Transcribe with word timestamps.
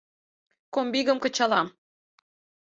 Комбигым 0.73 1.17
кычалам. 1.23 1.67